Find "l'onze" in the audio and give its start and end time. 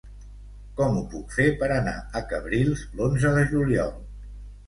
3.01-3.35